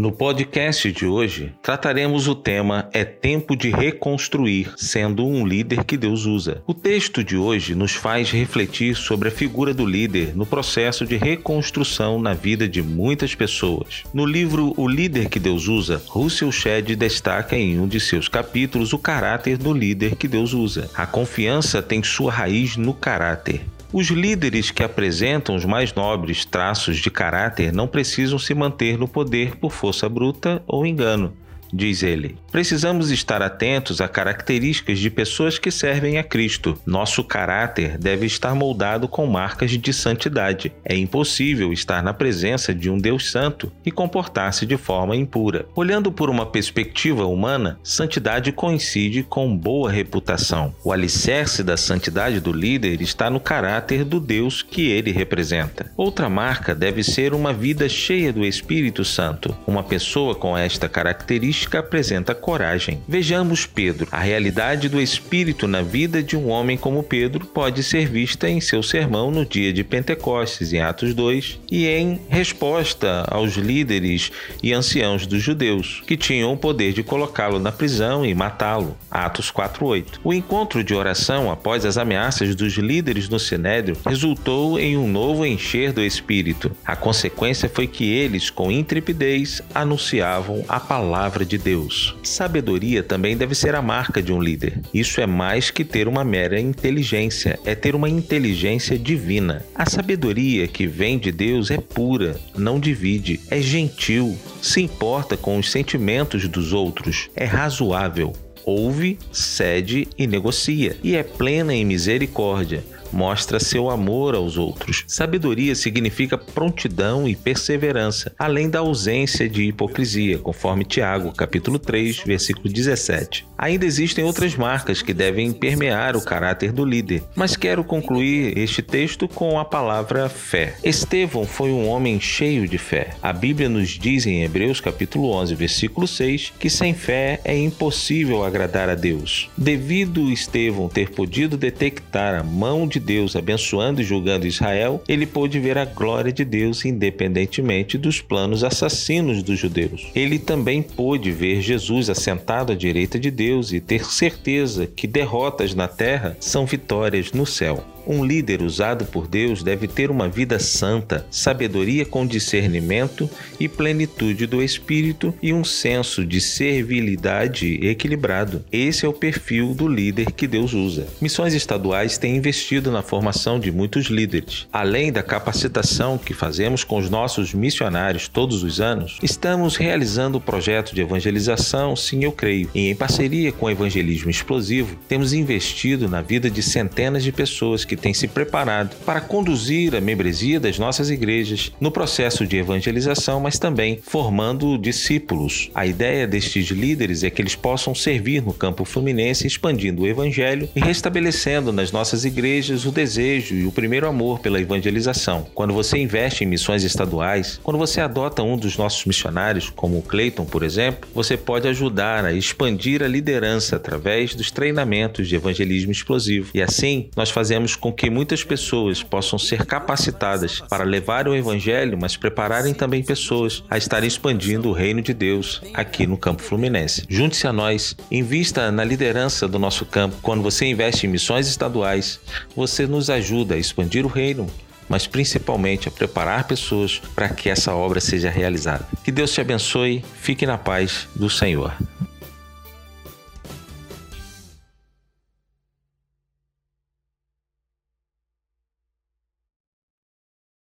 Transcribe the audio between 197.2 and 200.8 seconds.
é que eles possam servir no campo fluminense, expandindo o evangelho e